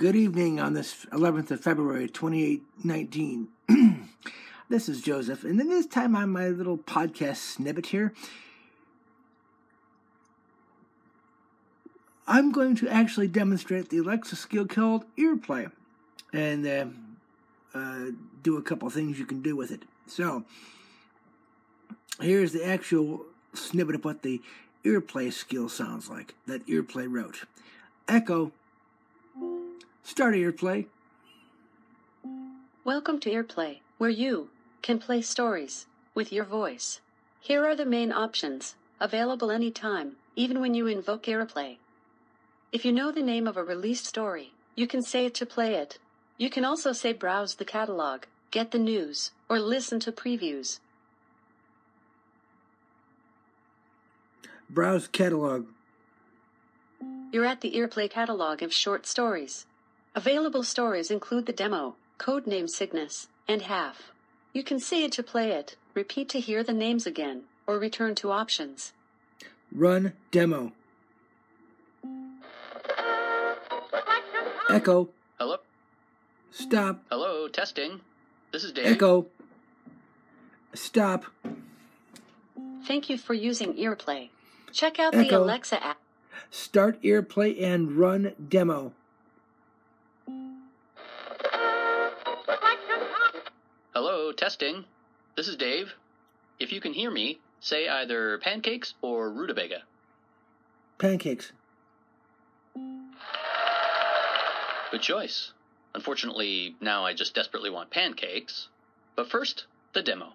[0.00, 3.48] Good evening on this 11th of February 2019.
[4.70, 8.14] this is Joseph, and then this time on my little podcast snippet here,
[12.26, 15.70] I'm going to actually demonstrate the Alexa skill called earplay
[16.32, 16.86] and uh,
[17.74, 18.12] uh,
[18.42, 19.82] do a couple things you can do with it.
[20.06, 20.46] So,
[22.22, 24.40] here's the actual snippet of what the
[24.82, 27.44] earplay skill sounds like that earplay wrote.
[28.08, 28.52] Echo
[30.10, 30.86] Start Earplay.
[32.84, 34.50] Welcome to Earplay, where you
[34.82, 35.86] can play stories
[36.16, 37.00] with your voice.
[37.40, 41.76] Here are the main options, available anytime, even when you invoke Earplay.
[42.72, 45.76] If you know the name of a released story, you can say it to play
[45.76, 46.00] it.
[46.36, 50.80] You can also say browse the catalog, get the news, or listen to previews.
[54.68, 55.66] Browse catalog.
[57.32, 59.66] You're at the Earplay catalog of short stories.
[60.14, 64.10] Available stories include the demo, Codename Cygnus, and Half.
[64.52, 68.16] You can say it to play it, repeat to hear the names again, or return
[68.16, 68.92] to options.
[69.72, 70.72] Run demo.
[74.68, 75.10] Echo.
[75.38, 75.58] Hello?
[76.50, 77.04] Stop.
[77.08, 78.00] Hello, testing.
[78.52, 78.86] This is Dave.
[78.86, 79.26] Echo.
[80.74, 81.26] Stop.
[82.84, 84.30] Thank you for using Earplay.
[84.72, 85.98] Check out the Alexa app.
[86.50, 88.92] Start Earplay and run demo.
[94.30, 94.84] Hello, testing.
[95.34, 95.92] This is Dave.
[96.60, 99.82] If you can hear me, say either pancakes or rutabaga.
[100.98, 101.50] Pancakes.
[104.92, 105.52] Good choice.
[105.96, 108.68] Unfortunately, now I just desperately want pancakes.
[109.16, 110.34] But first, the demo.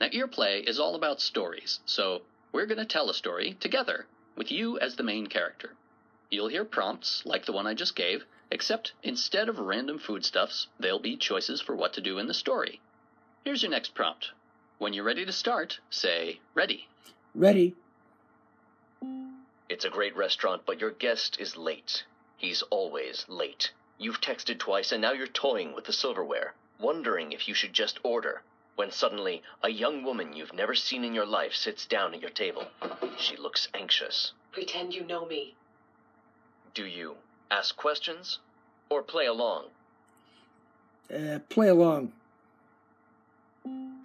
[0.00, 4.52] Now, Earplay is all about stories, so we're going to tell a story together, with
[4.52, 5.70] you as the main character.
[6.30, 11.00] You'll hear prompts like the one I just gave, except instead of random foodstuffs, there'll
[11.00, 12.80] be choices for what to do in the story.
[13.46, 14.32] Here's your next prompt.
[14.78, 16.88] When you're ready to start, say, ready.
[17.32, 17.76] Ready.
[19.68, 22.02] It's a great restaurant, but your guest is late.
[22.36, 23.70] He's always late.
[23.98, 28.00] You've texted twice and now you're toying with the silverware, wondering if you should just
[28.02, 28.42] order.
[28.74, 32.30] When suddenly, a young woman you've never seen in your life sits down at your
[32.30, 32.66] table.
[33.16, 34.32] She looks anxious.
[34.50, 35.54] Pretend you know me.
[36.74, 37.14] Do you
[37.48, 38.40] ask questions
[38.90, 39.66] or play along?
[41.08, 42.10] Uh, play along.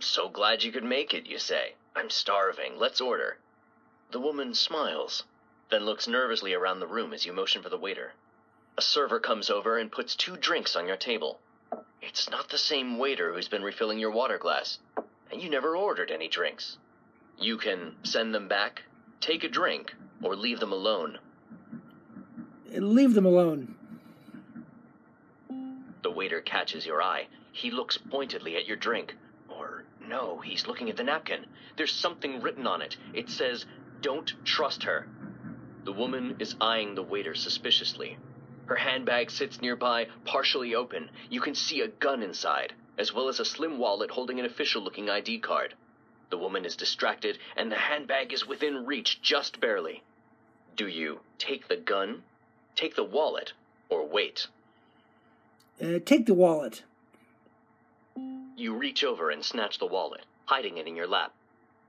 [0.02, 1.76] So glad you could make it, you say.
[1.96, 2.78] I'm starving.
[2.78, 3.38] Let's order.
[4.12, 5.24] The woman smiles,
[5.70, 8.14] then looks nervously around the room as you motion for the waiter.
[8.78, 11.40] A server comes over and puts two drinks on your table.
[12.02, 14.80] It's not the same waiter who's been refilling your water glass,
[15.32, 16.78] and you never ordered any drinks.
[17.38, 18.84] You can send them back,
[19.20, 21.20] take a drink, or leave them alone.
[22.72, 23.76] Leave them alone.
[26.02, 27.28] The waiter catches your eye.
[27.52, 29.16] He looks pointedly at your drink.
[30.12, 31.46] No, he's looking at the napkin.
[31.78, 32.98] There's something written on it.
[33.14, 33.66] It says,
[34.02, 35.08] Don't trust her.
[35.86, 38.18] The woman is eyeing the waiter suspiciously.
[38.66, 41.10] Her handbag sits nearby, partially open.
[41.30, 44.82] You can see a gun inside, as well as a slim wallet holding an official
[44.82, 45.76] looking ID card.
[46.30, 50.04] The woman is distracted, and the handbag is within reach just barely.
[50.76, 52.24] Do you take the gun,
[52.76, 53.54] take the wallet,
[53.88, 54.48] or wait?
[55.82, 56.84] Uh, take the wallet.
[58.62, 61.34] You reach over and snatch the wallet, hiding it in your lap.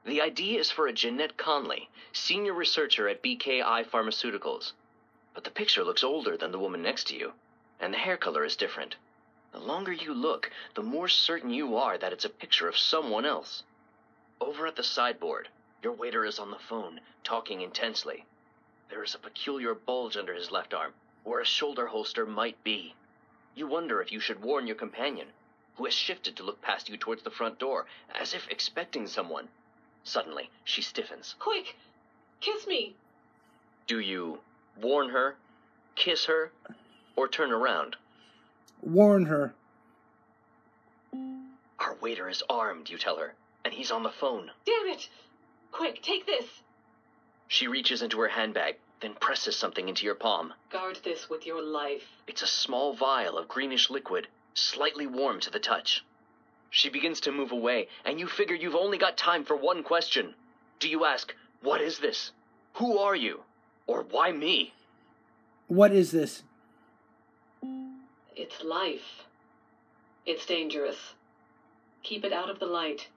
[0.06, 4.72] The ID is for a Jeanette Conley, senior researcher at BKI Pharmaceuticals.
[5.34, 7.34] But the picture looks older than the woman next to you,
[7.78, 8.96] and the hair color is different.
[9.52, 13.26] The longer you look, the more certain you are that it's a picture of someone
[13.26, 13.64] else.
[14.40, 15.50] Over at the sideboard,
[15.82, 18.24] your waiter is on the phone, talking intensely.
[18.88, 22.94] There is a peculiar bulge under his left arm, where a shoulder holster might be.
[23.54, 25.34] You wonder if you should warn your companion,
[25.76, 29.48] who has shifted to look past you towards the front door, as if expecting someone.
[30.04, 31.34] Suddenly, she stiffens.
[31.38, 31.76] Quick!
[32.40, 32.94] Kiss me!
[33.86, 34.40] Do you
[34.80, 35.36] warn her,
[35.94, 36.52] kiss her,
[37.16, 37.96] or turn around?
[38.80, 39.54] Warn her.
[41.78, 44.50] Our waiter is armed, you tell her, and he's on the phone.
[44.64, 45.08] Damn it!
[45.70, 46.62] Quick, take this!
[47.48, 50.54] She reaches into her handbag, then presses something into your palm.
[50.70, 52.06] Guard this with your life.
[52.26, 56.04] It's a small vial of greenish liquid, slightly warm to the touch.
[56.70, 60.34] She begins to move away, and you figure you've only got time for one question.
[60.80, 62.32] Do you ask, What is this?
[62.74, 63.40] Who are you?
[63.86, 64.72] Or why me?
[65.68, 66.42] What is this?
[68.34, 69.26] It's life.
[70.24, 71.14] It's dangerous.
[72.02, 73.08] Keep it out of the light.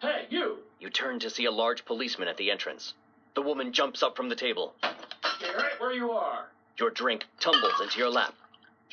[0.00, 0.58] Hey, you!
[0.80, 2.94] You turn to see a large policeman at the entrance.
[3.34, 4.74] The woman jumps up from the table.
[4.80, 6.46] Stay right where you are.
[6.78, 8.34] Your drink tumbles into your lap.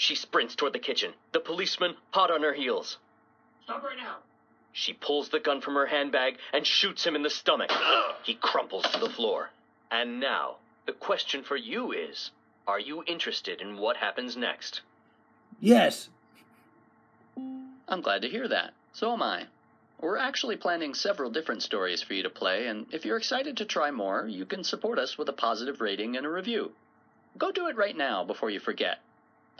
[0.01, 2.97] She sprints toward the kitchen, the policeman hot on her heels.
[3.65, 4.17] Stop right now.
[4.73, 7.71] She pulls the gun from her handbag and shoots him in the stomach.
[8.23, 9.51] He crumples to the floor.
[9.91, 10.55] And now,
[10.87, 12.31] the question for you is
[12.65, 14.81] Are you interested in what happens next?
[15.59, 16.09] Yes.
[17.87, 18.73] I'm glad to hear that.
[18.93, 19.45] So am I.
[19.99, 23.65] We're actually planning several different stories for you to play, and if you're excited to
[23.65, 26.71] try more, you can support us with a positive rating and a review.
[27.37, 28.97] Go do it right now before you forget.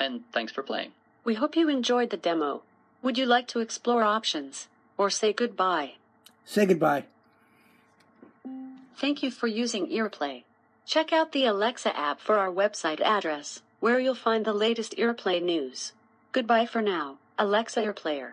[0.01, 0.93] And thanks for playing.
[1.23, 2.63] We hope you enjoyed the demo.
[3.03, 4.67] Would you like to explore options
[4.97, 5.91] or say goodbye?
[6.43, 7.03] Say goodbye.
[8.97, 10.41] Thank you for using Earplay.
[10.87, 15.39] Check out the Alexa app for our website address, where you'll find the latest Earplay
[15.39, 15.93] news.
[16.31, 18.31] Goodbye for now, Alexa Earplayer.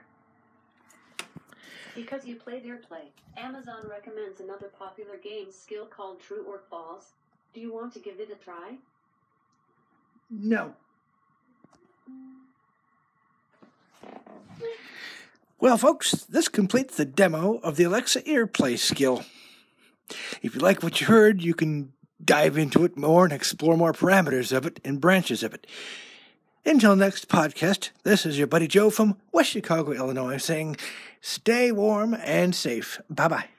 [1.94, 7.12] Because you played Earplay, Amazon recommends another popular game skill called True or False.
[7.52, 8.78] Do you want to give it a try?
[10.30, 10.72] No.
[15.60, 19.24] Well, folks, this completes the demo of the Alexa Earplay skill.
[20.40, 21.92] If you like what you heard, you can
[22.24, 25.66] dive into it more and explore more parameters of it and branches of it.
[26.64, 30.76] Until next podcast, this is your buddy Joe from West Chicago, Illinois, saying
[31.20, 33.00] stay warm and safe.
[33.10, 33.57] Bye bye.